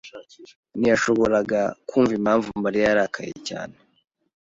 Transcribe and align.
ntiyashoboraga 0.77 1.61
kumva 1.89 2.11
impamvu 2.19 2.47
Mariya 2.63 2.85
yarakaye 2.89 3.33
cyane. 3.47 3.75